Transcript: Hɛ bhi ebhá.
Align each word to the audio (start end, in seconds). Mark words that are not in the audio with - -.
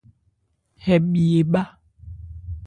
Hɛ 0.83 0.95
bhi 1.11 1.23
ebhá. 1.41 1.63